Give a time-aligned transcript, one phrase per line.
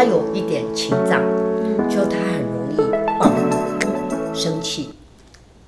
[0.00, 1.20] 他有一点情障，
[1.86, 2.76] 就他很容易
[3.18, 4.94] 暴怒、生气。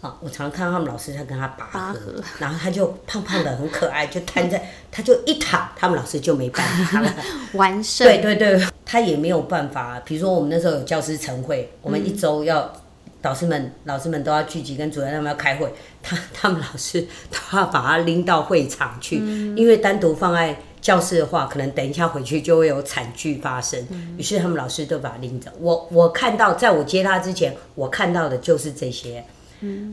[0.00, 2.00] 啊，我常常看到他们老师在跟他拔河拔河，
[2.38, 7.14] 然后他就胖胖的很可爱，就瘫在，他就一躺，他们老师就没办法了。
[7.52, 8.06] 完胜。
[8.06, 10.00] 对对对，他也没有办法。
[10.02, 12.72] 比如说我们那时候有教师晨会，我们一周要
[13.20, 15.70] 导师们、老师们都要聚集，跟主任他们要开会，
[16.02, 19.18] 他他们老师都要把他拎到会场去，
[19.54, 23.86] 因为单独放在教室的话，可能等一下回去就会有惨剧发生。
[24.18, 25.50] 于是他们老师都把他拎走。
[25.58, 29.24] 我我看到，在我接他之前，我看到的就是这些。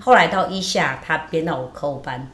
[0.01, 2.29] 后来到一下，他编到我课后班。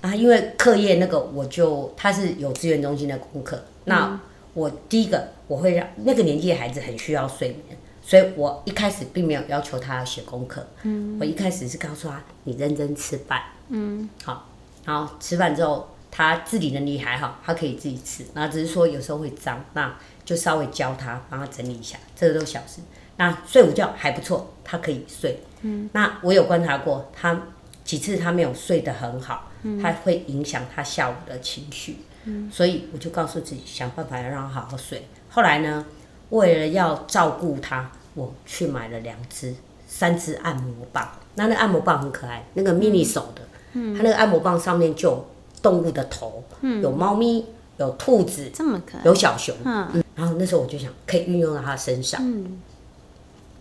[0.00, 4.18] 啊，因为课业那个，我就他是有资源中心的功课，那
[4.54, 14.48] 我第一个我会让那个年纪的孩子很需要睡眠，所以我一开始并没有要求他要写功课，嗯，我一开始是告诉他你认真吃饭，嗯，好，
[14.86, 22.80] 然后吃饭之后他自理能力还好，他可以自己吃，然后只是说有时候会脏，那就稍微教他帮他整理一下，这个都小事。
[23.16, 27.40] 那睡午觉还不错，他可以睡，嗯，那我有观察过他
[27.84, 29.46] 几次他没有睡得很好。
[29.82, 35.06] 他会影响他下午的情绪，嗯所以我就告诉自己想办法要让他好好睡。
[35.28, 35.84] 后来呢，
[36.30, 39.54] 为了要照顾他，我去买了两只、
[39.86, 41.06] 三只按摩棒。
[41.34, 43.42] 那那按摩棒很可爱，那个 mini 手的，
[43.74, 45.26] 嗯它那个按摩棒上面就有
[45.62, 47.46] 动物的头，嗯有猫咪，
[47.78, 49.54] 有兔子，这么可爱，有小熊。
[49.64, 52.20] 嗯，然后那时候我就想可以运用到他身上。
[52.22, 52.60] 嗯，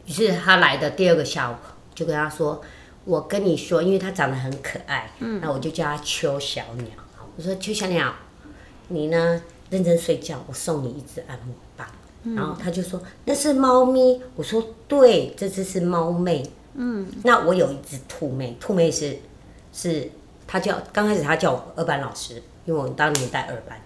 [0.06, 1.56] 于是他来的第二个下午，
[1.94, 2.62] 就跟他说。
[3.06, 6.86] 我跟你说，因为它长得很可爱，嗯那我就叫它秋小鸟。
[7.36, 8.14] 我说秋小鸟，
[8.90, 11.88] 你呢认真睡觉，我送你一只按摩棒。
[12.36, 16.48] 然后他就说那是猫咪，我说对，这只是猫妹。
[16.76, 19.18] 嗯，那我有一只兔妹，兔妹是
[19.74, 20.12] 是
[20.52, 23.80] 他叫刚开始他叫我二班老师，因为我当年带二班，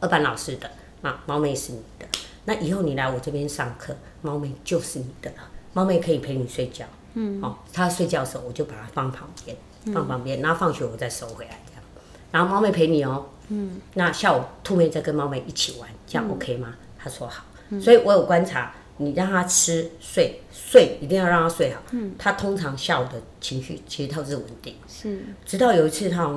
[0.00, 2.06] 二班老师的那猫妹是你的，
[2.44, 5.36] 那以后你来我这边上课，猫妹就是你的了，
[5.72, 6.84] 猫妹可以陪你睡觉。
[7.14, 9.56] 嗯，哦，他睡觉的时候我就把它放旁边，
[9.94, 11.82] 放旁边，然后放学我再收回来这样。
[12.30, 16.74] 然后猫妹陪你哦，嗯，那下午兔妹再跟猫妹一起玩，这样 OK 吗？
[16.98, 17.44] 他说好。
[17.80, 18.74] 所以我有观察，
[19.04, 21.82] 你让他吃睡睡，一定要让他睡好。
[21.92, 24.74] 嗯，他通常下午的情绪其实他是稳定。
[24.88, 25.24] 是。
[25.44, 26.30] 直到有一次他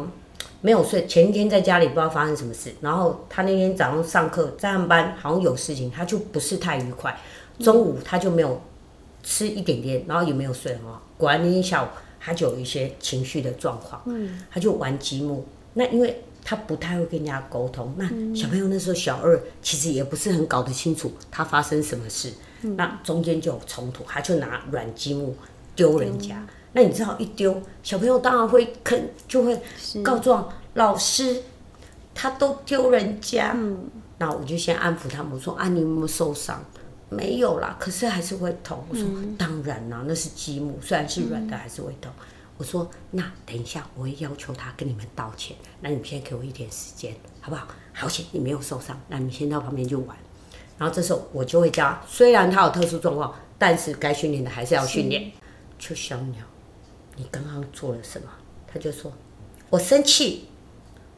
[0.62, 7.18] 没有睡，前一天在家里不知道发生什么事，然后他那天早上上课在上班好像有事情，他就不是太愉快。
[7.59, 8.62] 中午他就没有。
[9.28, 11.02] 吃一点点，然后也没有睡很好。
[11.18, 11.88] 果然那天下午
[12.20, 15.44] 他就有一些情绪的状况，嗯，他就玩积木。
[15.74, 22.32] 那因为他不太会跟人家沟通，那小朋友那时候小二，其实也不是很搞得清楚他发生什么事。
[22.62, 25.36] 那中间就有冲突，他就拿软积木
[25.76, 26.42] 丢人家。
[26.72, 29.60] 那你知道一丢，小朋友当然会肯就会
[30.04, 31.42] 告状老师，
[32.14, 33.52] 他都丢人家。
[33.56, 33.90] 嗯，
[34.20, 36.64] 那我就先安抚他们，我说啊，你有没有受伤？
[37.10, 38.84] 没有啦，可是还是会痛。
[38.90, 39.06] 我说
[39.38, 42.12] 当然啦，那是积木，虽然是软的，还是会痛。
[42.58, 45.58] 我说那等一下，我会要求他跟你们道歉。
[45.82, 47.68] 那你们先给我一点时间，好不好？
[47.94, 50.18] 好险你没有受伤，那你先到旁边去玩。
[50.78, 55.32] 然后这时候我就会教，虽然他有特殊状况，但是该训练的还是要训练。
[55.78, 56.44] 就小鸟，
[57.16, 58.30] 你刚刚做了什么？
[58.68, 59.12] 他就说
[59.70, 60.48] 我生气。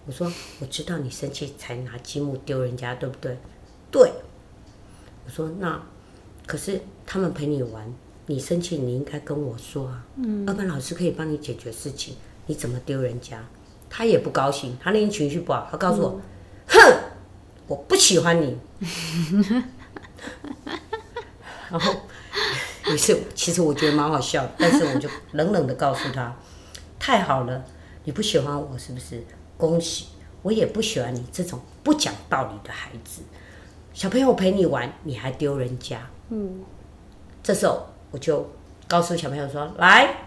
[0.05, 0.31] 我说
[0.61, 3.37] 我知道你生气才拿积木丢人家，对不对？
[3.91, 4.11] 对。
[5.25, 5.83] 我说那，
[6.45, 7.93] 可是他们陪你玩，
[8.27, 10.05] 你生气你应该跟我说啊。
[10.17, 10.47] 嗯。
[10.47, 12.15] 二班老师可以帮你解决事情，
[12.45, 13.43] 你怎么丢人家？
[13.89, 16.21] 他也不高兴，他那天情绪不好，他告诉我，
[16.67, 16.77] 哼，
[17.67, 18.57] 我不喜欢你。
[21.71, 21.93] 然后
[22.87, 26.35] 于是，其实我觉得蛮好笑，但是我就冷冷的告诉他，
[26.99, 27.63] 太好了，
[28.03, 29.23] 你不喜欢我是不是？
[29.57, 30.07] 恭喜，
[30.41, 33.21] 我也不喜欢你这种不讲道理的孩子。
[33.93, 36.09] 小朋友陪你玩，你还丢人家。
[36.29, 36.63] 嗯，
[37.41, 38.49] 这时候我就
[38.87, 40.25] 告诉小朋友说：“来，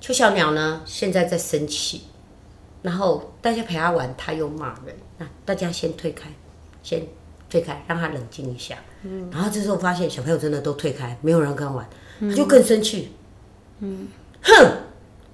[0.00, 2.02] 邱小鸟呢，现在在生气，
[2.82, 4.96] 然后大家陪他玩，他又骂人。
[5.18, 6.28] 那大家先退开，
[6.82, 7.06] 先
[7.48, 8.76] 退开，让他冷静一下。
[9.02, 11.88] 嗯，然后这时候发现小朋友真的都退开，没有人跟他玩，
[12.20, 13.12] 他就更生气。
[13.78, 14.08] 嗯，
[14.42, 14.76] 哼，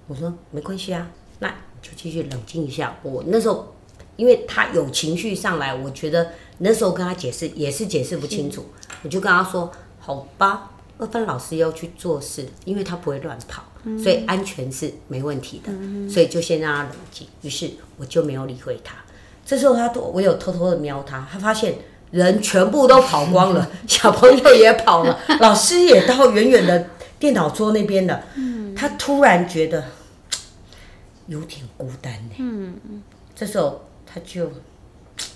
[0.07, 1.49] 我说没关系啊，那
[1.81, 2.97] 就继续冷静一下。
[3.03, 3.73] 我那时候。
[4.17, 8.65] 因为他有情绪上来，我觉得那时候跟他解释也是解释不清楚，
[9.07, 9.71] 我就跟他说
[10.01, 10.69] ：“好吧，
[10.99, 13.63] 二班老师要去做事，因为他不会乱跑，
[14.03, 15.73] 所以安全是没问题的，
[16.11, 18.97] 所以就先让他冷静。”于是我就没有理会他。
[19.45, 21.77] 这时候他都我有偷偷的瞄他，他发现
[22.11, 26.89] 人全部都跑光了， 小朋友也跑了，老师也到远远的
[27.21, 28.25] 电脑桌那边了。
[28.75, 29.85] 他突然觉得
[31.29, 32.35] 有点孤单呢。
[32.39, 32.75] 嗯，
[33.37, 33.83] 这时候。
[34.09, 34.51] 他就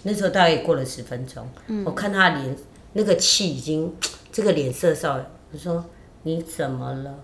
[0.04, 1.46] 那时候大概也过了十分钟，
[1.84, 2.56] 我看他脸
[2.92, 3.94] 那个气已经
[4.32, 5.84] 这个脸色上，我说
[6.22, 7.14] 你怎么了？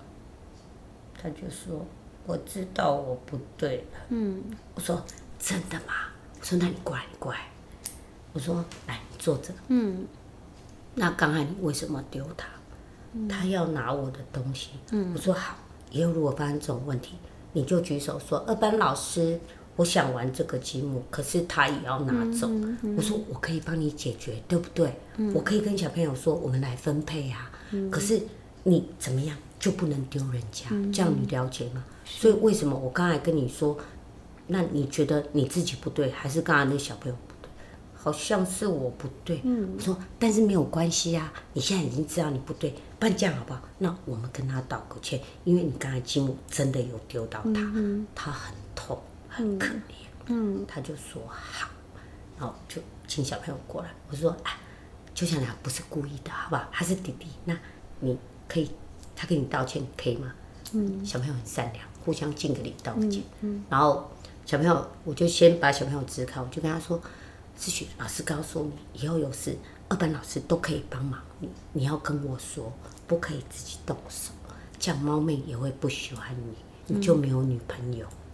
[1.20, 1.84] 他就说
[2.26, 3.98] 我知道我不对了。
[4.10, 4.42] 嗯，
[4.74, 5.02] 我说
[5.38, 5.94] 真的吗？
[6.38, 7.40] 我说那你过来，你过来。
[8.32, 9.52] 我说来坐着。
[9.68, 10.06] 嗯，
[10.94, 12.48] 那刚才你为什么丢他？
[13.28, 14.70] 他要拿我的东西。
[14.90, 15.56] 嗯，我说好，
[15.90, 17.14] 以后如果发生这种问题，
[17.52, 19.40] 你就举手说二班老师。
[19.76, 22.50] 我想玩这个积木，可是他也要拿走。
[22.96, 24.90] 我说我可以帮你解决，对不对？
[25.34, 27.50] 我可以跟小朋友说，我们来分配啊。
[27.90, 28.20] 可是
[28.64, 30.66] 你怎么样就不能丢人家？
[30.92, 31.84] 这样你了解吗？
[32.04, 33.76] 所以为什么我刚才跟你说，
[34.46, 37.50] 那你觉得你自己不对，还是刚才那小朋友不对？
[37.94, 39.42] 好像是我不对。
[39.44, 43.60] 我说，但是没有关系啊，你现在已经知道你不对，办这样好不好？
[43.78, 47.72] 那我们跟他道个歉，因为你刚才积木真的有丢到他，
[48.14, 48.98] 他很痛。
[49.36, 51.68] 很可怜，嗯，他就说好，
[52.38, 53.90] 然后就请小朋友过来。
[54.08, 54.58] 我说啊，
[55.14, 56.66] 就像他不是故意的，好不好？
[56.72, 57.54] 他是弟弟，那
[58.00, 58.18] 你
[58.48, 58.70] 可以，
[59.14, 60.32] 他跟你道歉可以吗？
[60.72, 63.22] 嗯，小朋友很善良，互相敬个礼道个歉。
[63.42, 64.10] 嗯，然后
[64.46, 66.98] 小朋友，我就先把小朋友支开，我就跟他说：
[67.58, 69.54] 志雪老师告诉你，以后有事
[69.90, 72.72] 二班老师都可以帮忙你，你要跟我说，
[73.06, 74.32] 不可以自己动手，
[74.78, 78.06] 这样猫妹也会不喜欢你，你就没有女朋友。
[78.06, 78.25] 嗯，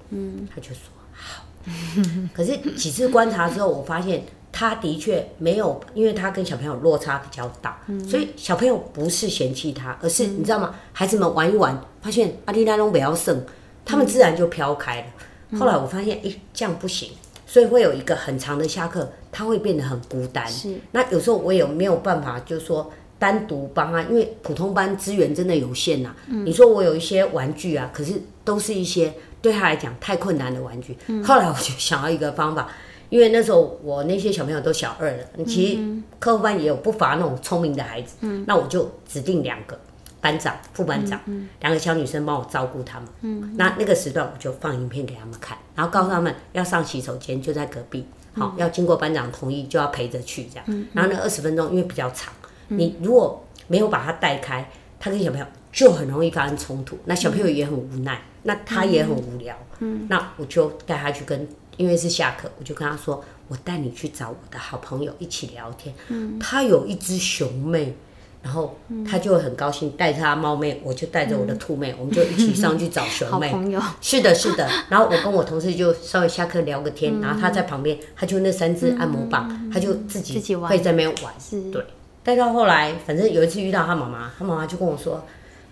[0.55, 1.45] 他就说好，
[2.35, 10.75] 可是几次观察之后，我发现他的确没有，因为他跟小朋友落差比较大，所以小朋友不是嫌弃他，而是你知道吗？
[10.93, 13.45] 孩子们玩一玩，发现阿丽娜龙不要剩，
[13.85, 15.59] 他们自然就飘开了。
[15.59, 17.11] 后来我发现，哎，这样不行，
[17.47, 20.47] 所以会有一个很长的下课，他会变得很孤单。
[20.49, 26.15] 是，那有时候我也没有办法，就是说单独帮他，因为普通班资源真的有限呐。
[26.27, 29.15] 你说我有一些玩具啊，可是都是一些。
[29.43, 32.69] 对他来讲太困难的玩具，后来我就想到一个方法，
[33.11, 38.17] 因为那时候我那些小朋友都小二了，其实课后班也有不乏那种聪明的孩子，
[38.47, 39.79] 那我就指定两个
[40.21, 41.21] 班长、副班长，
[41.61, 43.57] 两个小女生帮我照顾他们。
[43.57, 50.87] 那那个时段我就放影片给他们看，然后告诉他们要上洗手间就在隔壁，好要经过班长同意就要陪着去这样。
[50.93, 52.33] 然后那二十分钟因为比较长，
[52.69, 58.23] 你如果没有把他带开，他跟小朋友就很容易发生冲突，那小朋友也很无奈。
[58.45, 61.47] 那他也很无聊，嗯，那我就带他去跟，
[61.77, 65.95] 因为是下课，我就跟他说，我带你去找我的好朋友一起聊天。
[66.09, 67.95] 嗯，他有一只熊妹，
[68.43, 68.77] 然后
[69.09, 73.49] 他就很高兴，带着他猫妹，我就带着我的兔妹，我们就一起上去找熊妹。
[73.53, 73.81] 好朋友。
[74.01, 74.69] 是的，是的。
[74.89, 81.33] 然后我跟我同事就稍微下课聊个天，然后他在旁边，他就那三只按摩棒，他就自己会在那边玩。
[81.39, 81.71] 是。
[81.71, 81.85] 对。
[82.25, 85.25] 带到后来，反正有一次遇到他妈妈，他妈妈就跟我说。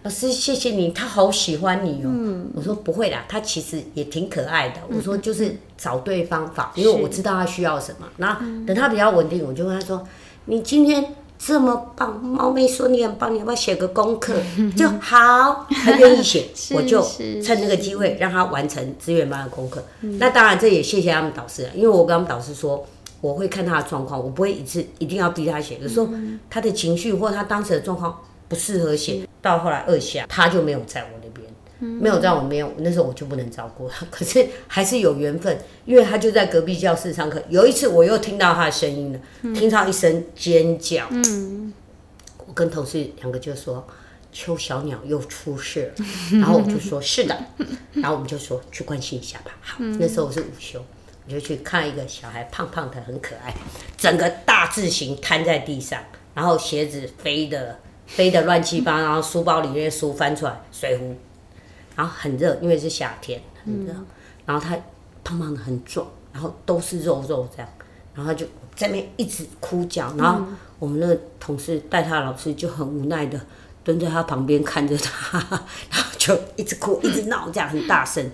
[0.03, 2.11] 老师，谢谢你，他好喜欢你哦。
[2.55, 4.77] 我说不会啦，他其实也挺可爱的。
[4.89, 8.07] 我说就是找对方法，因为我知道他需要什么。
[8.17, 10.03] 然后等他比较稳定，我就跟他说
[10.47, 14.35] ：“你今天这么棒，猫咪说你很棒，你要不要写个功课？”
[14.75, 17.03] 就好，他愿意写， 我就
[17.43, 19.85] 趁那个机会让他完成资源班的功课。
[20.01, 22.87] 那当然这也谢谢他们导师，因为我跟他们导师说，
[23.21, 25.79] 我会看他的状况，我不会一次一定要逼他写。
[25.83, 26.09] 有时候
[26.49, 28.19] 他的情绪或他当时的状况。
[28.51, 31.49] 不适合写，到后来二下他就没有在我那边，
[31.79, 35.57] 没有在我没有那时候我就不能照顾他， 可是还是有缘分，
[35.87, 37.41] 因为他就在隔壁教室上课。
[37.49, 39.21] 有一次我又听到他的声音了，
[39.55, 41.09] 听到一声尖叫，
[42.45, 43.87] 我跟同事两个就说
[44.33, 46.05] 邱小鸟又出事了，
[46.41, 47.39] 然后我就说是的，
[47.95, 49.53] 然后我们就说去关心一下吧。
[49.61, 50.85] 好，那时候我是午休，
[51.25, 53.55] 我就去看一个小孩，胖胖的很可爱，
[53.97, 56.03] 整个大字形瘫在地上，
[56.35, 57.79] 然后鞋子飞的。
[58.11, 61.17] 飞的乱七八糟，然后书包里面书翻出来，水壶，
[61.97, 63.95] 然后很热，因为是夏天，很热。
[64.45, 64.77] 然后他
[65.23, 67.69] 胖胖的很壮，然后都是肉肉这样，
[68.15, 70.45] 然后他就在那边一直哭叫，然后
[70.81, 73.41] 我们那个同事带他的老师就很无奈的
[73.85, 75.39] 蹲在他旁边看着他，
[75.89, 78.29] 然后就一直哭一直闹这样很大声。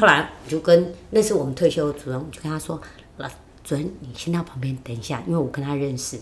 [0.00, 2.80] 后来我就跟那是我们退休的主任，我就跟他说
[3.18, 3.28] ：“老
[3.62, 6.18] 主任，你先到旁边等一下，因为我跟他认识。”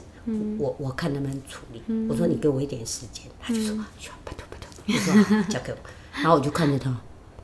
[0.58, 1.82] 我我看能不能处理。
[2.08, 3.76] 我说你给我一点时间，他就说
[4.24, 5.78] ：“拜托拜托。”我说：“交给我。”
[6.14, 6.94] 然后我就看着他，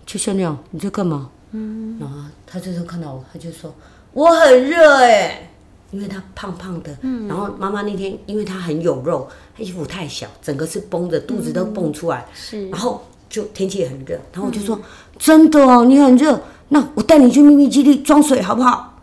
[0.06, 1.30] 邱小亮，你在干嘛？
[1.52, 1.98] 嗯。
[2.00, 3.74] 然后他这时候看到我，他就说
[4.12, 5.50] ：“我很热哎，
[5.90, 6.96] 因为他胖胖的。
[7.02, 7.28] 嗯。
[7.28, 12.26] 然后妈妈那天因为他很有肉，他衣服太小，整个是绷着，肚子都蹦出来。
[12.34, 12.68] 是。
[12.70, 14.80] 然后就天气也很热，然后我就说
[15.18, 19.02] ：“真的哦，你很热，那我带你去秘密基地装水好不好？”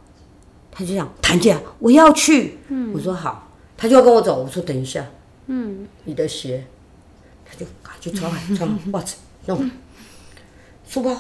[0.71, 2.91] 他就讲：“谭姐，我要去。”嗯。
[2.93, 3.45] 我说：“好。”
[3.79, 5.05] 他就要跟我走，我说等一下，
[5.47, 6.65] 嗯，你的鞋，
[7.45, 9.71] 他就赶去穿穿 袜子弄，
[10.85, 11.15] 书包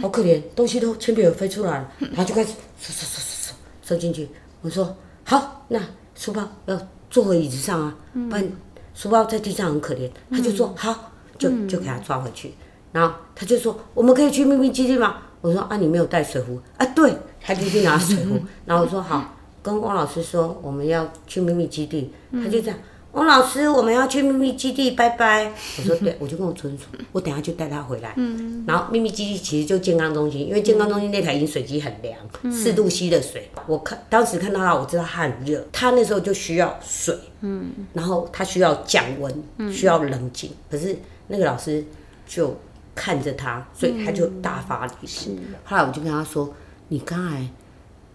[0.00, 4.28] 好可怜，东西都铅笔盒飞出来了，然后就开始收收收收收收进去。
[4.60, 5.80] 我说好，那
[6.14, 6.78] 书包要
[7.08, 8.46] 坐回椅子上啊，不然
[8.94, 10.10] 书包在地上很可怜。
[10.30, 12.52] 他就说好，就就给他抓回去。
[12.92, 15.22] 然后他就说我们可以去秘密基地吗？
[15.40, 16.86] 我说啊，你没有带水壶啊？
[16.94, 18.38] 对，他就去拿水壶。
[18.66, 22.10] 然后我说好，跟汪老师说我们要去秘密基地。
[22.32, 22.76] 他就这样，
[23.12, 25.52] 汪老师我们要去秘密基地，拜拜。
[25.78, 28.12] 我说对，我就跟我村说，我等下就带他回来。
[28.16, 32.18] 嗯然后秘密基地其实就健康中心，因为健康中心那台饮水机很凉，
[32.52, 33.50] 四度 C 的水。
[33.66, 37.16] 我看当时看到他，我知道他很热，他那时候就需要水。
[37.42, 40.50] 嗯，然后他需要降温，需要冷静。
[40.70, 40.96] 可是
[41.28, 41.84] 那个老师
[42.26, 42.56] 就。
[42.94, 45.40] 看着他，所以他就大发雷霆。
[45.64, 46.54] 后来我就跟他说
[46.88, 47.42] ：“你刚才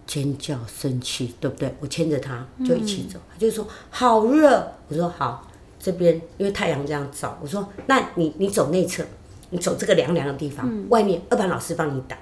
[0.08, 3.20] 尖叫生气，对不对？”我牵着他就一起走。
[3.32, 5.46] 他就说：“好热。”我说：“好，
[5.78, 9.04] 这边因为太阳这样照。”我说：“那你你走内侧，
[9.50, 12.18] 你走这个凉凉的地方，外面二班老师帮你挡，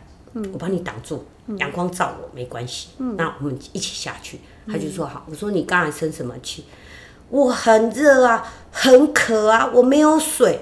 [0.52, 1.24] 我帮你挡住，
[1.58, 2.88] 阳光照我没关系。
[2.98, 6.64] 那我们一起下去。”他就说：“好。”我说：“你刚才生什么气？”
[7.30, 10.60] 我很热啊，很渴啊，我没有水。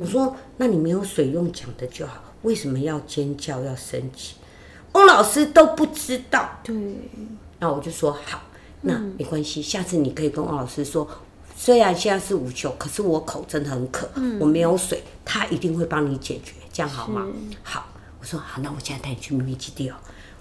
[0.00, 0.36] 我说。
[0.58, 4.36] 那你没有水用讲的就好，为什么要尖叫要生气？
[4.96, 6.48] 翁老师都不知道。
[6.64, 6.74] 对，
[7.58, 8.40] 那我就说好，
[8.80, 11.06] 那没关系，下次你可以跟翁老师说，
[11.54, 14.08] 虽然现在是午休，可是我口真的很渴，
[14.40, 17.26] 我没有水，他一定会帮你解决，这样好吗？
[17.62, 17.86] 好，
[18.20, 19.96] 我说好，那我现在带你去秘密基地哦，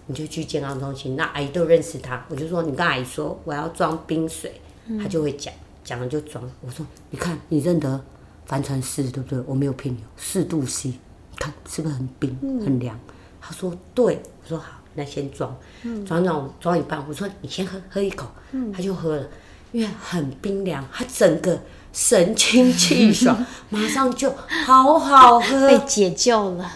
[0.07, 4.61] 你就去健康中心，那阿姨都认识他，我就说你跟阿姨说我要装冰水，
[5.01, 6.43] 他就会讲，讲了就装。
[6.61, 8.01] 我说你看你认得。
[8.47, 9.43] 帆船四对不对？
[9.47, 10.93] 我没有骗你，四度 C，
[11.39, 12.95] 看是不是很冰很凉？
[13.41, 15.57] 他说对，我说好，那先装，
[16.05, 17.03] 装装装一半。
[17.09, 18.27] 我说你先喝喝一口，
[18.71, 19.27] 他就喝了，
[19.71, 21.59] 因为很冰凉，他整个
[21.91, 24.31] 神清气爽， 马上就
[24.65, 26.71] 好好喝，被解救了。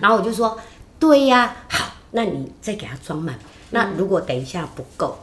[0.00, 0.58] 然后我就说
[0.98, 3.38] 对呀，好，那你再给他装满。
[3.70, 5.16] 那如果等一下不够，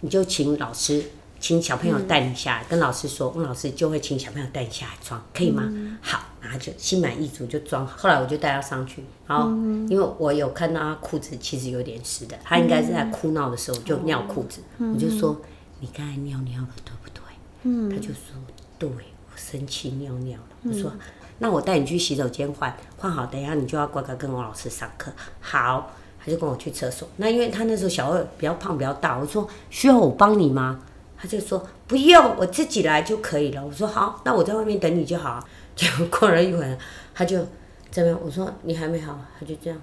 [0.00, 1.04] 你就请老师。
[1.42, 5.68] 请小朋友带你下来，跟老师说，翁老师就会请小朋友带你下来装，可以吗？
[6.00, 7.84] 好，然后就心满意足就装。
[7.84, 9.50] 后来我就带他上去，然后
[9.88, 14.60] 因为我有看到他裤子其实有点湿的，他应该是在哭闹的时候就尿裤子。
[14.78, 15.36] 我就说
[15.80, 17.20] 你刚才尿尿了对不对？
[17.64, 18.36] 嗯他就说
[18.78, 20.70] 对，我生气尿尿了。
[20.70, 20.92] 我说
[21.40, 25.10] 那我带你去洗手间换，换好等一下你就要乖乖跟我老师上课。
[25.40, 25.90] 好，
[26.24, 27.08] 他就跟我去厕所。
[27.16, 30.80] 那因为他那时候小二比较胖比较大，我说需要我帮你吗？
[31.22, 33.64] 他就说不用，我自己来就可以了。
[33.64, 35.38] 我说好，那我在外面等你就好。
[35.76, 36.76] 结果过了一会儿，
[37.14, 37.46] 他就
[37.92, 39.80] 这边我说你还没好，他就这样，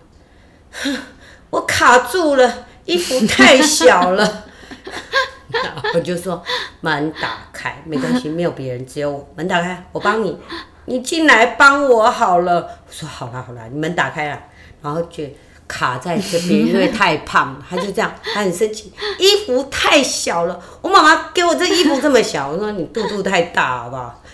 [1.49, 4.43] 我卡住了，衣服太小了。
[5.95, 6.43] 我就说
[6.81, 9.25] 门打开，没关系，没有别人，只有我。
[9.35, 10.37] 门打开，我帮你，
[10.85, 12.55] 你进来帮我好了。
[12.85, 14.43] 我说好了好了，你门打开了，
[14.81, 15.23] 然后就。
[15.69, 20.59] 卡在这边，因为太胖了，他就这样，他很生气，衣服太小了。
[20.81, 24.21] 我妈妈给我这衣服这么小，我说你肚肚太大，好不好？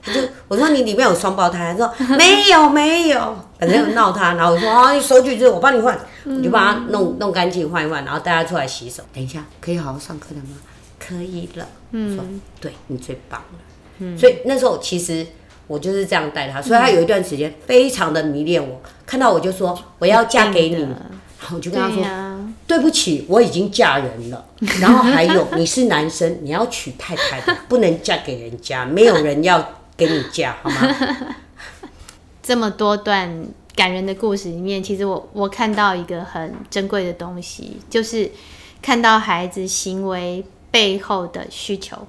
[0.00, 9.02] 他就我说你里面有双胞胎，他说没有没有，反正闹他，然后我说啊，你手举着，我帮你换，我就帮他弄弄干净换一换，然后带他出来洗手。
[9.12, 10.56] 等一下，可以好好上课了吗？
[11.00, 11.66] 可以了。
[11.90, 12.24] 嗯，说
[12.60, 13.58] 对你最棒了。
[13.98, 15.26] 嗯，所以那时候其实。
[15.66, 20.90] 我就是这样带他，所以他有一段时间非常的迷恋我，看到我就说我要嫁给你，然
[21.40, 22.04] 后 我就跟他说
[22.66, 24.44] 对不起，我已经嫁人了。
[24.80, 30.96] 然后还有你是男生，你要娶太太的， 不能嫁给人家，没有人要给你嫁，好吗？
[32.42, 38.30] 这么多段感人的故事里面，其实我我看到一个很珍贵的东西，就是
[38.80, 42.06] 看到孩子行为背后的需求，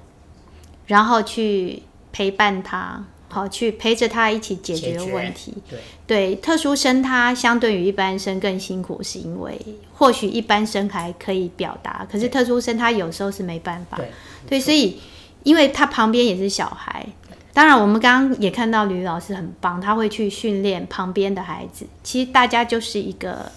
[0.86, 3.04] 然后去陪伴他。
[3.30, 5.54] 好，去陪着他一起解决问题。
[5.68, 9.58] 对对，特殊生他相对于一般生更辛苦，是因为
[9.92, 13.98] 或许一般生还可以表达，可是特殊生他有时候是没办法。
[13.98, 14.10] 对
[14.48, 14.98] 对，所以
[15.42, 17.06] 因为他旁边也是小孩，
[17.52, 21.86] 当然我们刚刚也看到吕老师很棒，他会去训练旁边的孩子。
[22.02, 23.52] 其实大家就是一个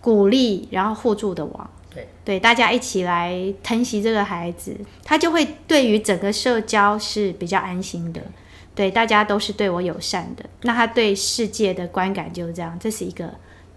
[0.00, 1.70] 鼓励，然后互助的网。
[1.92, 8.22] 对对，大家一起来疼惜这个孩子，他就会对于整个社交是比较安心的。
[8.80, 13.28] 对，大家都是对我友善的，那他对世界的观感就是这样，这是一个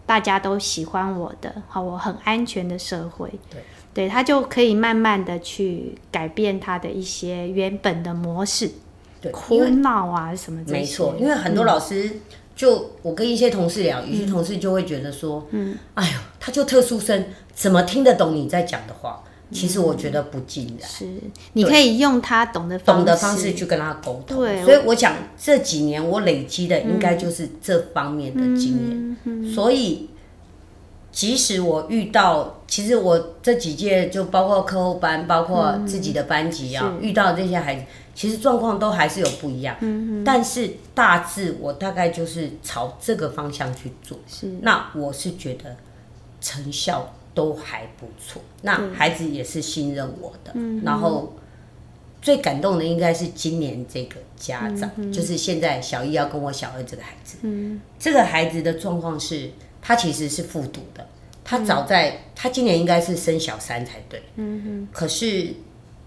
[0.06, 3.30] 大家都喜欢我的，好，我很安全的社会。
[3.50, 3.62] 对，
[3.94, 8.72] 对他就可以慢慢的去改变他的一些原本的模式，
[9.20, 10.64] 对，哭闹啊什么。
[10.68, 12.10] 没错，因为很多老师，
[12.56, 19.22] 就我跟一些同事聊，有些同事就会觉得说，嗯，哎呦，他就特殊生，怎么听得懂你在讲的话？
[19.54, 21.06] 其实我觉得不尽然，是
[21.54, 24.40] 你可以用他懂的懂的方式去跟他沟通。
[24.40, 29.54] 对，所以我想这几年我累积的应该就是这方面的经验。
[29.54, 30.10] 所以
[31.12, 37.84] 即使我遇到，其实我这几届就包括课后班，包括自己的班级啊，遇到这些孩子，
[38.16, 39.76] 其实状况都还是有不一样。
[39.82, 44.18] 嗯但是大致我大概就是朝这个方向去做。
[44.28, 44.48] 是。
[44.62, 45.76] 那我是觉得
[46.42, 50.52] 成效都还不错，那孩子也是信任我的。
[50.56, 50.82] 嗯。
[50.84, 51.34] 然后
[52.22, 57.38] 最感动的应该是今年这个家长，就是现在小一要跟我小二这个孩子。
[57.42, 57.80] 嗯。
[58.00, 59.50] 这个孩子的状况是。
[59.86, 61.06] 他其实是复读的，
[61.44, 64.24] 他早在他今年应该是升小三才对。
[64.94, 65.54] 可是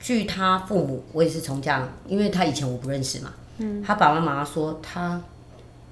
[0.00, 3.34] 据他父母，我也是从这样，因为他以前我不认识嘛。
[3.58, 3.82] 嗯。
[3.82, 5.22] 他爸爸妈妈说，他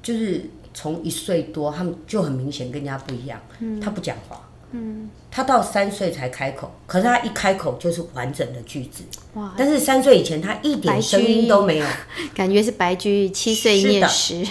[0.03, 3.39] 就是从一岁多，他们就很明显跟人家不一样。
[3.59, 3.79] 嗯。
[3.79, 4.41] 他不讲话。
[4.75, 5.11] 嗯。
[5.31, 9.03] 他到三岁才开口，可是他一开口就是完整的句子。
[9.35, 9.53] 哇！
[9.57, 11.87] 但是三岁以前他一点声音都没有，
[12.35, 14.47] 感觉是白居易七岁念诗。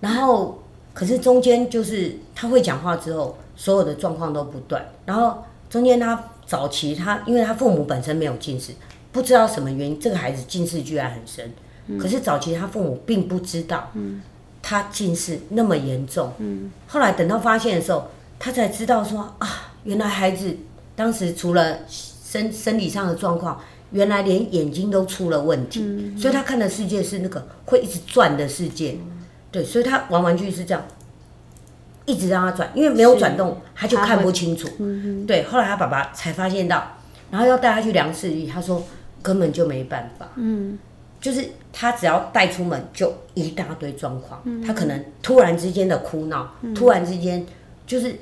[0.00, 0.62] 然后。
[0.94, 4.84] 可是中间就是他会讲话之后，所有的状况都不断。
[5.04, 8.72] 然后中间他早期他，因为他父母本身没有近视，
[9.12, 11.52] 不知道什么原因，这个孩子近视居然很深。
[12.00, 13.92] 可是早期他父母并不知道，
[14.60, 16.32] 他近视那么严重。
[16.88, 18.08] 后来等到发现的时候，
[18.40, 20.56] 他才知道说啊，原来孩子
[20.94, 26.14] 当时除了身生理上的状况，原来连眼睛都出了问题。
[26.16, 28.98] 所以他看的世界是那个会一直转的世界。
[29.50, 30.84] 对，所以他玩玩具是这样，
[32.04, 34.68] 一直让他转，因为没有转动，他就看不清楚。
[35.26, 36.96] 对，后来他爸爸才发现到，
[37.30, 38.84] 然后要带他去量视力，他说
[39.22, 40.28] 根本就没办法。
[40.36, 40.78] 嗯，
[41.18, 41.42] 就是
[41.72, 44.42] 他只要带出门，就一大堆状况。
[44.66, 47.46] 他可能突然之间的哭闹，突然之间
[47.86, 48.14] 就是，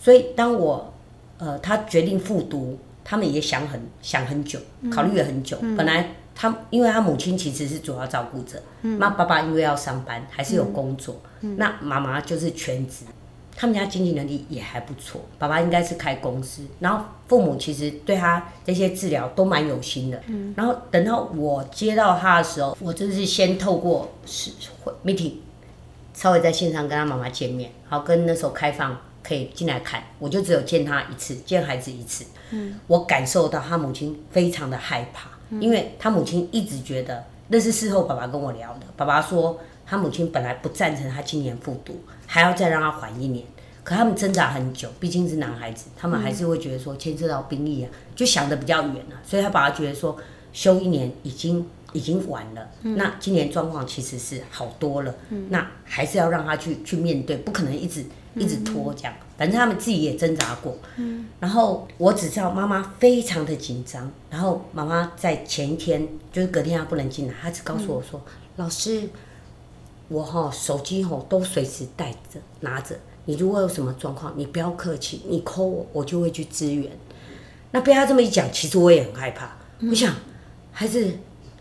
[0.00, 0.92] 所以当我
[1.38, 4.58] 呃他决定复读，他们也想很想很久，
[4.90, 6.14] 考虑了很久，本来。
[6.32, 11.20] 他因为他母亲其实是主要照顾者，那爸爸因为要上班还是有工作，
[11.58, 13.04] 那妈妈就是全职。
[13.54, 20.18] 他们家经济能力也还不错，爸爸应该是开公司，然后父母其实对他这些治疗都蛮有心的。
[20.56, 24.50] 然后等到我接到他的时候，我就是先透过是
[25.04, 25.34] meeting，
[26.14, 28.96] 稍微在线上跟他妈妈见面，好跟那时候开放
[29.30, 32.24] 可以进来看，我就只有见他一次，见孩子一次。
[32.50, 35.30] 嗯，我感受到他母亲非常的害怕。
[35.60, 38.86] 因为他母亲一直觉得那是事后爸爸跟我聊的。
[38.96, 43.44] 爸爸说他母亲本来不赞成他今年复读，还要再让他缓一年。
[43.84, 49.16] 可他们挣扎很久，毕竟是男孩子，他们还是会觉得说牵涉到兵役啊，就想的比较远了。
[49.24, 50.16] 所以他爸爸觉得说
[50.52, 52.68] 休一年已经已经晚了。
[52.82, 55.14] 那今年状况其实是好多了，
[55.48, 58.04] 那还是要让他去去面对，不可能一直。
[58.34, 60.76] 一直拖这样，反正他们自己也挣扎过。
[60.96, 68.20] 嗯，然后我只知道妈妈非常的紧张，然后妈妈在前一天就是隔天她不能进来，她只告诉我说
[68.56, 69.08] ：“老师，
[70.08, 76.90] 我哈手机哈都随时带着拿着，你如果有什么状况，你不要客气，你 call 我，我就会去支援。”
[77.72, 79.56] 那被她这么一讲，其实我也很害怕。
[79.88, 80.14] 我想
[80.72, 81.10] 孩子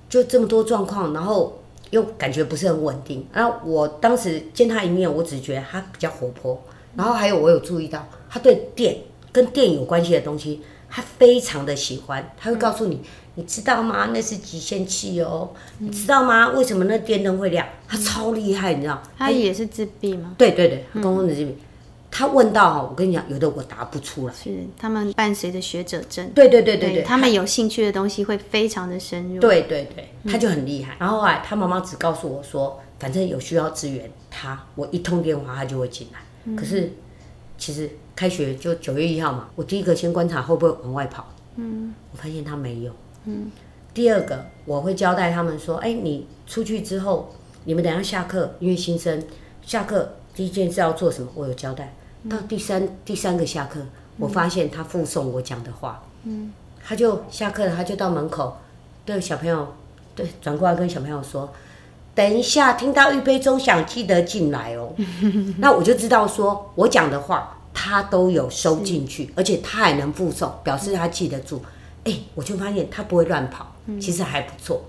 [0.08, 1.59] 就这么多状况，然后。
[1.92, 6.62] 又感觉不是很稳定，然后我当时见他一面，我只觉得他比较活泼，
[6.96, 8.98] 然后还有我有注意到他对电
[9.32, 13.02] 跟电有关系的东西，他非常的喜欢，他会告诉你，
[13.36, 14.10] 你知道吗？
[14.14, 15.50] 那是极限器哦，
[15.80, 16.50] 你知道吗？
[16.50, 17.68] 为什么那电灯会亮？
[17.88, 19.02] 他超厉害，你知道？
[19.18, 20.36] 他也是自闭吗？
[20.38, 21.56] 对对对，公公的自闭。
[22.12, 24.34] 他问到哈，我跟你讲，有的我答不出来。
[24.34, 26.30] 是他们伴随着学者证。
[26.32, 29.40] 对对对对对，他们有兴趣的东西会非常的深入。
[29.40, 30.96] 对对对，他就很厉害。
[31.00, 36.56] 然后啊，他妈妈只告诉我说，反正有需要支援他，我一通电话他就会进来。
[36.56, 36.92] 可是
[37.58, 41.28] 其实开学就九月一号嘛，我第一个先观察会不会往外跑。
[41.58, 41.94] 嗯。
[42.12, 42.92] 我发现他没有。
[43.26, 43.52] 嗯。
[43.94, 47.34] 第二个，我会交代他们说，哎，你出去之后，
[47.66, 49.22] 你们等下下课，因为新生
[49.62, 51.96] 下课第一件事要做什么，我有交代。
[52.28, 53.80] 到第三第三个下课，
[54.18, 56.52] 我发现他附送我讲的话，嗯，
[56.84, 58.58] 他就下课了，他就到门口
[59.06, 59.76] 对小朋友
[60.16, 61.54] 对转过来跟小朋友说
[62.14, 64.94] ：“等一下，听到预备钟响，记得进来哦。
[65.60, 71.64] ”那我就知道说我讲的话他都有收进去，而且他还能附送，表示他记得住。
[72.04, 74.84] 哎，我就发现他不会乱跑，其实还不错。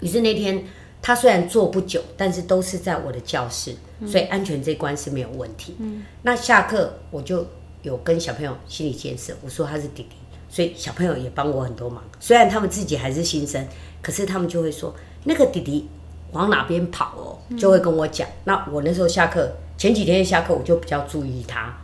[0.00, 0.62] 于是那天。
[1.00, 3.74] 他虽然做不久，但是都是在我的教室，
[4.06, 5.74] 所以安全这关是没有问题。
[6.22, 7.46] 那下课我就
[7.82, 10.16] 有跟小朋友心理建设，我说他是弟弟，
[10.48, 12.02] 所以小朋友也帮我很多忙。
[12.20, 13.66] 虽然他们自己还是新生，
[14.02, 15.88] 可是他们就会说那个弟弟
[16.32, 18.28] 往哪边跑哦，就会跟我讲。
[18.44, 21.74] 那我那时候下课前几天下课我就比较注意他。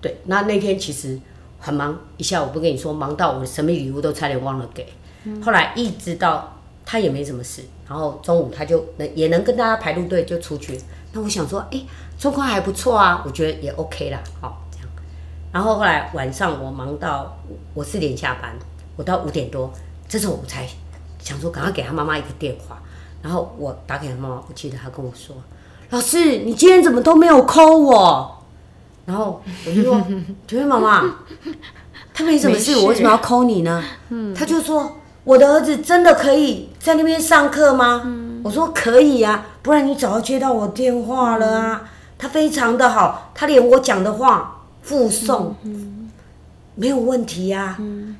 [0.00, 1.18] 对，那那天其实
[1.58, 4.86] 很忙，一下午不跟你说，忙到我什么礼物都差点忘了给。
[5.40, 6.52] 后来一直到。
[6.86, 10.80] 他也没什么事，然后中午他就能也能跟大家排路队就出去。
[11.12, 11.82] 那我想说，哎，
[12.18, 14.88] 状况还不错啊，我觉得也 OK 啦，好这样。
[15.52, 17.36] 然后后来晚上我忙到
[17.74, 18.56] 我四点下班，
[18.96, 19.72] 我到五点多，
[20.08, 20.66] 这时候我才
[21.18, 22.80] 想说赶快给他妈妈一个电话。
[23.22, 25.34] 然后我打给他妈妈，我记得他跟我说
[25.90, 28.44] ：“老师，你今天怎么都没有 call 我？”
[29.04, 30.00] 然后我就说
[30.46, 31.16] ：“请问妈妈，
[32.14, 33.82] 他没什么事，我为什么要 call 你呢？”
[34.36, 41.90] 他就说：“我的儿子真的可以在那边上课吗？”我说：“可以呀，不然你早就接到我电话了啊。
[42.16, 45.56] 他非常的好，他连我讲的话附送，
[46.76, 47.76] 没有问题呀。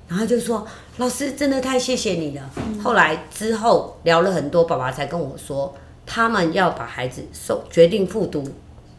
[0.09, 0.66] 然后就说
[0.99, 2.42] ：“老师，真的太谢谢你了。”
[2.83, 5.73] 后来之后聊了很多，爸爸才跟我说，
[6.05, 8.45] 他们要把孩子送决定复读。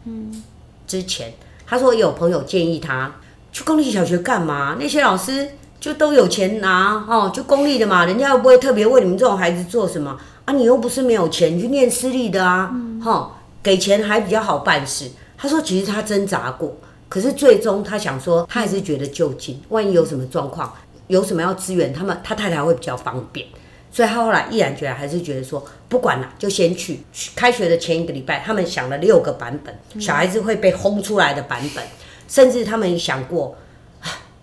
[0.04, 0.42] 嗯，
[0.86, 1.34] 之前
[1.66, 3.14] 他说有朋友建议他
[3.52, 4.76] 去公立小学干嘛？
[4.80, 10.52] 那些老师就都有钱拿哦，就公立的嘛，人家又不会特别为你们这种孩子做什么啊。
[10.52, 12.70] 你又不是没有钱，去念私立的啊，
[13.02, 15.10] 哈，给钱还比较好办事。
[15.36, 16.76] 他说其实他挣扎过，
[17.08, 20.72] 可是最终他想说，他还是觉得就近，万一有什么状况。
[21.06, 23.46] 有什么要支援，他们他太太会比较方便，
[23.90, 27.00] 所以他后来毅然决然还是觉得说不管了，就先去。
[27.34, 31.82] 开学的前一个礼拜，他们想了六个版本，小孩子会被轰出来的版本，
[32.28, 33.56] 甚至他们想过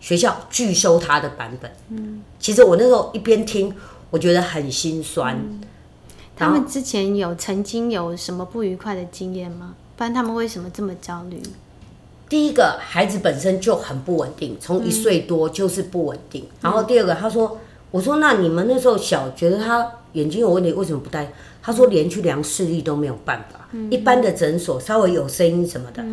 [0.06, 1.72] 学校拒收他的版本。
[1.90, 3.74] 嗯，其实我那时候一边听，
[4.12, 5.36] 我觉得很心酸。
[6.36, 9.74] 他们之前有曾经有什么不愉快的经验吗？
[9.98, 11.42] 不然他们为什么这么焦虑？
[12.30, 16.48] 第一个孩子本身就很不稳定，从一岁多就是不稳定。
[16.62, 23.68] 然后第二个，他说：“我说那你们那时候小，觉得他眼睛有问题，为什么不戴？”他说：“连去量视力都没有办法。
[23.90, 26.06] 一般的诊所稍微有声音什么的，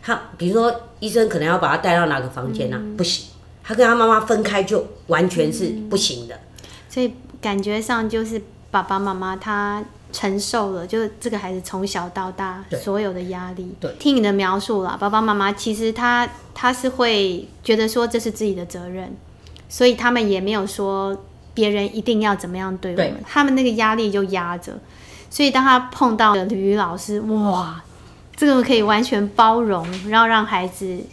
[0.00, 2.80] 他比如说医生可能要把他带到哪个房间呢？
[2.96, 3.29] 不行，
[3.70, 6.38] 他跟他妈妈分开就完全是不行的。
[6.88, 13.72] 所以感觉上就是爸爸妈妈他。”承受了，就是这个孩子从小到大所有的压力。
[13.78, 19.16] 对，听你的描述了，爸爸妈妈其实他他是会觉得说这是自己的责任，
[19.68, 21.16] 所以他们也没有说
[21.54, 24.76] 别人一定要怎么样对我们，他们那个压力就压着。
[25.30, 27.80] 所以当他碰到了吕老师，哇，
[28.34, 31.04] 这个可以完全包容，然后让孩子。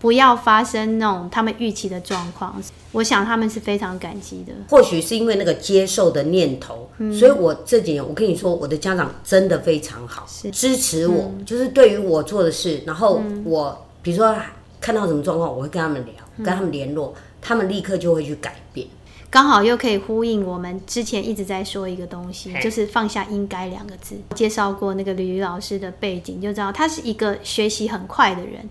[0.00, 2.60] 不要发生那种他们预期的状况，
[2.92, 4.52] 我想他们是非常感激的。
[4.68, 14.34] 或许是因为那个接受的念头，所以我这几年我跟你说，我的家长真的非常好，支持我，就是对于我做的事，然后我比如说
[14.80, 18.86] 看到什么状况，我会跟他们聊，跟他们联络，他们立刻就会去改变。
[19.28, 24.16] 刚好又可以呼应我们之前一直在说一个东西，就是放下“应该”两个字。
[24.34, 28.68] 介绍过那个吕吕老师的背景，就知道他是一个学习很快的人。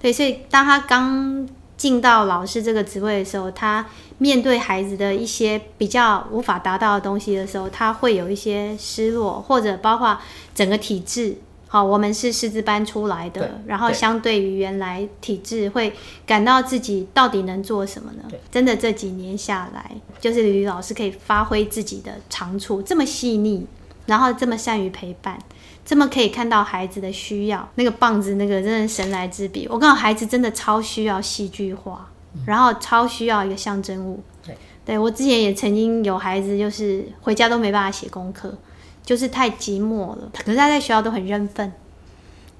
[0.00, 3.86] 对，所以当他刚进到老师这个职位的时候，他
[4.18, 10.18] 面对孩子的一些比较无法达到的东西的时候，他会有一些失落，或者包括
[10.54, 11.36] 整个体制。
[11.70, 15.92] 好，我们是师资班出来的，然后相对于原来体制，会
[16.24, 18.22] 感到自己到底能做什么呢？
[18.50, 23.66] 真的这几年下来，就是吕老师可以发挥自己的长处，这么细腻，
[24.06, 25.38] 然后这么善于陪伴。
[25.88, 29.66] 这么可以看到孩子的需要，那个棒子那个真的神来之笔。
[29.70, 32.06] 我告诉孩子真的超需要戏剧化，
[32.44, 34.22] 然后超需要一个象征物。
[34.44, 38.54] 对，对我之前也曾经有孩子，就是回家都没办法写功课，
[39.02, 40.30] 就是太寂寞了。
[40.44, 41.72] 可是他在学校都很认份。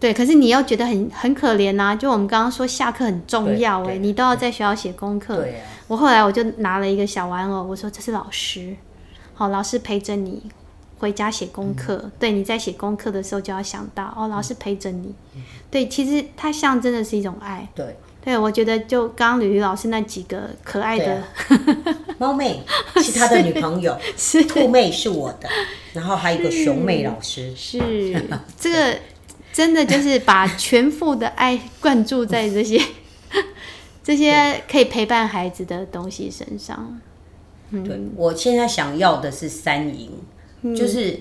[0.01, 1.95] 对，可是你又觉得很很可怜呐。
[1.95, 5.37] 就我们刚刚说下课很重要哎，你都要在学校写功课。
[5.37, 8.75] 对我后来我就拿了一个小玩偶，我说这是老师，
[9.35, 10.45] 好，老师陪着你。
[10.99, 15.15] 回家写功课，对，你在写功课的时候就要想到哦，老师陪着你。
[15.71, 17.69] 对，其实它象征的是一种爱。
[17.75, 21.23] 对，对我觉得就刚刚吕吕老师那几个可爱的
[22.19, 22.63] 猫妹
[22.97, 25.49] 是他的女朋友，是兔妹是我的，
[25.95, 27.55] 然后还有一个熊妹老师。
[27.55, 27.79] 是
[28.59, 28.99] 这个
[29.53, 32.81] 真的就是把全副的爱灌注在这些
[34.03, 37.01] 这些可以陪伴孩子的东西身上。
[37.71, 40.11] 对我现在想要的是三赢。
[40.77, 41.21] 就是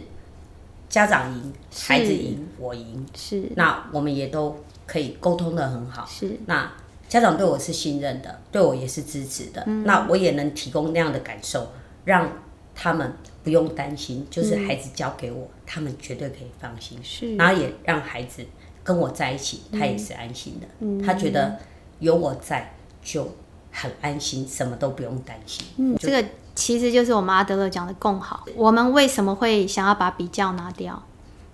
[0.89, 6.05] 家长赢，孩子赢，我赢，是那我们也都可以沟通的很好。
[6.05, 6.71] 是那
[7.07, 9.65] 家长对我是信任的，对我也是支持的。
[9.85, 11.71] 那我也能提供那样的感受，
[12.05, 12.29] 让
[12.75, 14.25] 他们不用担心。
[14.29, 16.97] 就是孩子交给我，他们绝对可以放心。
[17.01, 18.45] 是，然后也让孩子
[18.83, 21.05] 跟我在一起，他也是安心的。
[21.05, 21.57] 他觉得
[21.99, 23.29] 有我在就
[23.77, 25.65] 很安心，什么都不用担心。
[25.77, 26.27] 嗯，这个。
[26.57, 28.43] 其实就是我们阿德勒讲的共好。
[28.55, 30.99] 我们为什么会想要把比较拿掉？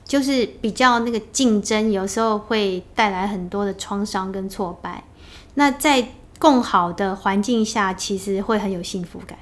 [0.05, 5.03] 就是比较那个竞争，有时候会带来很多的创伤跟挫败。
[5.55, 6.07] 那在
[6.39, 9.38] 共好的环境下，其实会很有幸福感。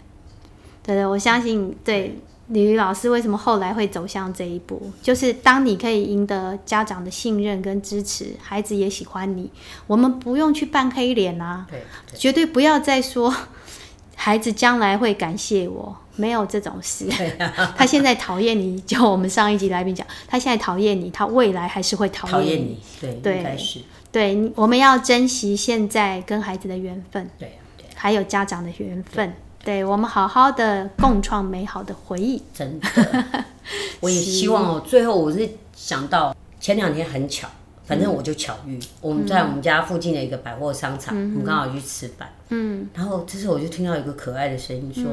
[0.82, 2.20] 对对，我相信，对
[2.52, 4.92] 李瑜老师为什么后来会走向这一步？
[5.02, 9.50] 就是当你可以赢得家长的信任跟支持，孩子也喜欢你，
[9.88, 11.82] 我们不用去扮黑脸啊，对，
[12.14, 13.34] 绝对不要再说
[14.16, 17.08] 孩子将来会感谢我，没有这种事。
[17.78, 23.80] 他现在讨厌你，就我们上一集来宾讲，他现在讨厌你，他未来还是会讨讨厌厌你，对，对应该是，
[24.12, 29.34] 对，我们要珍惜现在跟孩子的缘分，对对，还有家长的缘分。
[29.64, 32.42] 对我们好好的共创美好的回忆。
[32.54, 32.88] 真的，
[34.02, 34.84] 我也希望哦。
[34.86, 37.48] 最后我是想到前两天很巧，
[37.86, 45.06] 反正我就巧遇，我们在我们家附近的一个百货商场，我们刚好去吃饭，嗯，然后这时候我就听到一个可爱的声音说，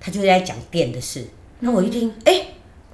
[0.00, 1.26] 他就在讲店的事，
[1.60, 2.46] 那我一听，哎、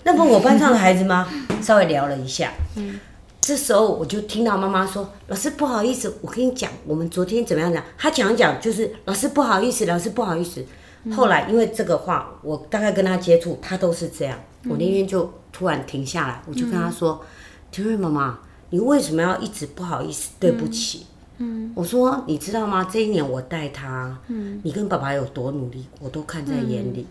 [0.02, 1.28] 那不是我班上的孩子吗？
[1.62, 2.98] 稍微聊了一下，嗯。
[3.46, 7.80] 这时候我就听到妈妈说：“老师不好意思，我跟你讲，我们昨天怎么样讲？
[7.96, 10.66] 他讲一讲就是老师不好意思，老师不好意思。
[11.12, 14.36] 后来因为这个话，我大概跟他接触，他都是这样。
[14.64, 17.24] 我那天就突然停下来，我就跟他说
[17.70, 18.36] ：‘田瑞妈妈，
[18.70, 21.06] 你为什么要一直不好意思，对不起？’
[21.38, 22.88] 嗯，我说你知道吗？
[22.92, 27.06] 这一年我带他，嗯，你跟爸爸有多努力，我都看在眼里。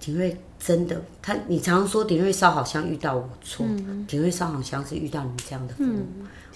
[0.00, 3.66] 鼎瑞真的，他你常常说鼎瑞烧好像遇到我错，
[4.06, 6.06] 鼎瑞烧好像是遇到你这样的父母。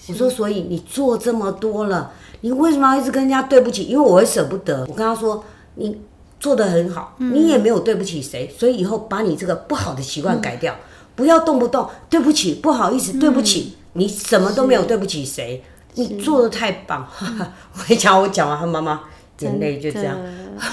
[0.07, 3.83] 我说，所以你做这么多了，你为什么要一直跟人家对不起？
[3.83, 4.85] 因为我会舍不得。
[4.87, 5.43] 我跟他说，
[5.75, 5.99] 你
[6.39, 10.73] 做的很好，你也没有对不起谁，所以以后把你这个不好的习惯改掉，
[11.13, 15.61] 不要动不动对不起，不好意思，对不起，你什么都没有对不起谁，
[15.95, 17.05] 你做的太棒。
[17.19, 19.01] 我跟你讲，我讲完，他妈妈
[19.39, 20.17] 眼泪就这样。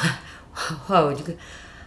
[0.52, 1.36] 后来我就跟，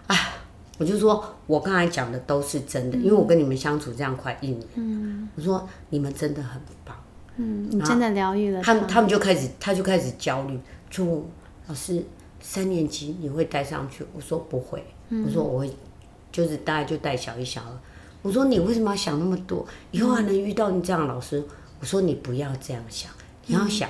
[0.08, 0.34] 哎。
[0.78, 4.68] 我就说，我刚才讲的都是真的，因为我跟你们相处这样快一年。
[4.76, 6.96] 嗯，我说你们真的很棒。
[7.38, 10.60] 嗯，你真的疗愈了他们，他们就开始，他就开始焦虑，
[10.90, 11.26] 就
[11.68, 12.04] 老师
[12.40, 14.06] 三年级你会带上去？
[14.14, 14.84] 我说不会，
[15.26, 15.76] 我说我会，
[16.32, 17.68] 就是大概就带小一、小二。
[18.22, 19.66] 我说你为什么要想那么多？
[19.92, 21.44] 以后还能遇到你这样的老师？
[21.80, 23.12] 我说你不要这样想，
[23.46, 23.88] 你要想，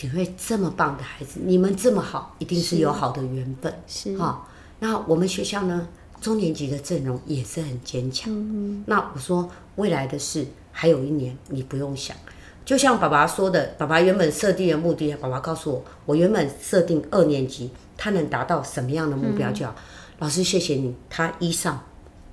[0.00, 3.72] 你会这么棒的孩子，你们这么好，一定是有好的缘分。
[3.86, 4.48] 是哈，
[4.80, 5.88] 那我们学校呢？
[6.20, 8.32] 中年级的阵容也是很坚强。
[8.32, 12.16] 嗯那我说未来的事还有一年，你不用想。
[12.64, 19.74] 就像爸爸说的，爸爸原本设定的目的，爸爸告诉我，我原本设定二年级他能达到什么样的目标就好。
[20.18, 21.82] 老师谢谢你，他一上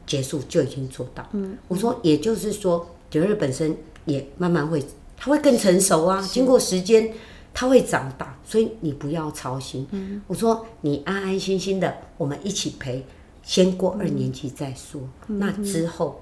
[0.05, 1.25] 结束就已经做到。
[1.31, 4.83] 嗯，我说也就是说，德瑞本身也慢慢会，
[5.15, 6.21] 他会更成熟啊。
[6.21, 7.13] 经过时间，
[7.53, 9.87] 他会长大，所以你不要操心。
[9.91, 13.05] 嗯，我说你安安心心的，我们一起陪。
[13.45, 16.19] 先过二年级再说，那之后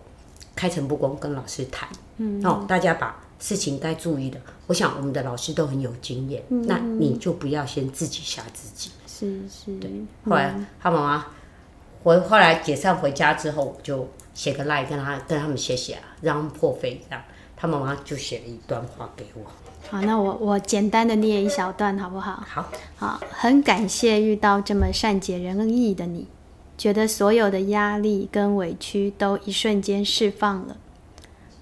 [0.53, 8.91] 开诚布公跟老师谈，嗯哦，大家把事情该注意的，我想我们的老师都很有经验，那你就不要先自己吓自己。
[9.07, 9.89] 是是，对。
[10.25, 11.25] 后来他妈妈
[12.03, 17.23] 回后来解散回家之后，我就写个赖跟他跟他们谢谢啊，让他们破费这样，
[17.55, 19.41] 他妈妈就写了一段话给我。
[19.89, 22.43] 好，那我我简单的念一小段好不好？
[22.45, 26.27] 好，好，很感谢遇到这么善解人意的你。
[26.83, 30.75] 觉得所有的压力跟委屈都一瞬间释放了，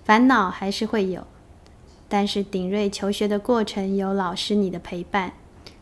[0.04, 1.28] 烦恼还是会有，
[2.10, 5.34] 但是鼎瑞求学的过程有老师你的陪伴，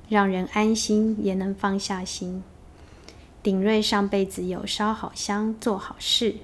[0.09, 2.43] 让人安心也能放下心。
[3.41, 6.35] 鼎瑞上辈子有烧好香做好事，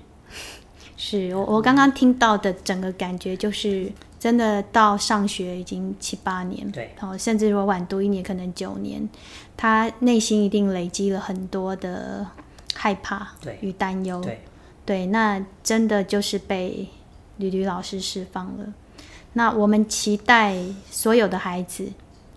[0.95, 9.09] 是我我刚刚听到的整个感觉就是真的到上学已经七八年，对，哦，甚至我晚读一年可能九年，
[9.57, 12.25] 他内心一定累积了很多的。
[12.75, 13.27] 害怕
[13.61, 14.21] 与担忧，
[14.85, 16.87] 对，那真的就是被
[17.37, 18.65] 吕吕老师释放了。
[19.33, 20.55] 那我们期待
[20.91, 21.91] 所有的孩子，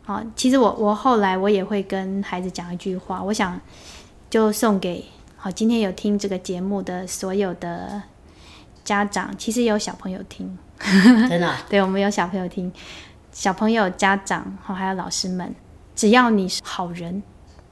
[0.05, 3.61] 好，其实我我后来我也会跟孩子讲一句话，我想
[4.31, 5.05] 就送给
[5.37, 8.03] 好今天有听这个节目的所有的
[8.85, 10.57] 家长，其实有小朋友听，
[11.29, 12.72] 真的， 对我们有小朋友听，
[13.33, 15.55] 小朋友家长好还有老师们，
[15.94, 17.22] 只要你是好人。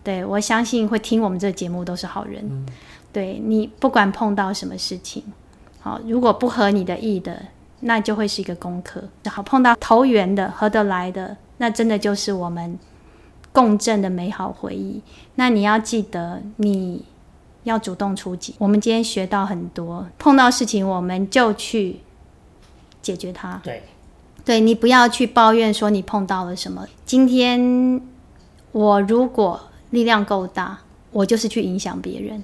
[0.06, 2.46] 对，我相信会听我们这个节目都是好人。
[2.48, 2.64] 嗯，
[3.12, 5.20] 对你不管碰到什么事情，
[5.80, 7.42] 好，如果不合你的意的，
[7.80, 9.02] 那就会是一个功课。
[9.28, 12.78] 好，碰到投缘的、合得来的，那真的就是我们
[13.52, 15.02] 共振的美好回忆。
[15.34, 17.04] 那你要记得，你
[17.64, 18.54] 要主动出击。
[18.58, 21.98] 我们今天学到很多，碰到事情我们就去
[23.02, 23.60] 解决它。
[23.64, 23.82] 对，
[24.44, 26.86] 对你不要去抱怨说你碰到了什么。
[27.04, 28.00] 今天
[28.70, 30.78] 我如果力量够大，
[31.10, 32.42] 我就是去影响别人，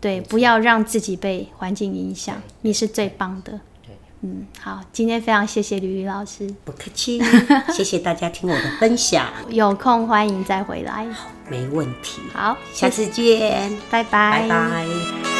[0.00, 3.60] 对，不要让自己被环境影响，你是最棒的。
[3.86, 7.20] 对，嗯，好，今天非常谢谢吕吕老师，不客气，
[7.72, 11.06] 谢谢大家听我的分享， 有空欢迎再回来，
[11.48, 15.33] 没问题，好，下次见，拜拜，拜拜。